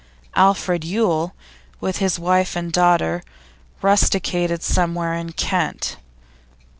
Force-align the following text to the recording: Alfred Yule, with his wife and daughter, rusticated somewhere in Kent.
Alfred 0.33 0.83
Yule, 0.83 1.35
with 1.79 1.97
his 1.99 2.17
wife 2.17 2.55
and 2.55 2.71
daughter, 2.71 3.21
rusticated 3.83 4.63
somewhere 4.63 5.13
in 5.13 5.31
Kent. 5.31 5.97